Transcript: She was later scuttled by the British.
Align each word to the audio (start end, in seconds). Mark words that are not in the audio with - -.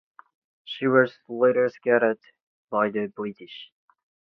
She 0.63 0.87
was 0.87 1.15
later 1.27 1.69
scuttled 1.69 2.17
by 2.71 2.89
the 2.89 3.05
British. 3.05 3.71